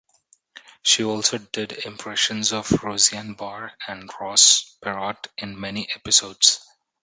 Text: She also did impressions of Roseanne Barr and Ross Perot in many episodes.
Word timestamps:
She 0.81 1.03
also 1.03 1.37
did 1.37 1.73
impressions 1.73 2.53
of 2.53 2.71
Roseanne 2.83 3.33
Barr 3.33 3.73
and 3.87 4.09
Ross 4.19 4.75
Perot 4.81 5.27
in 5.37 5.59
many 5.59 5.91
episodes. 5.93 6.65